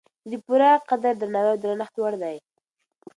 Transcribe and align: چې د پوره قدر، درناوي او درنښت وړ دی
چې 0.21 0.27
د 0.31 0.33
پوره 0.45 0.71
قدر، 0.89 1.13
درناوي 1.17 1.51
او 1.53 1.59
درنښت 1.63 1.95
وړ 1.97 2.13
دی 2.23 2.37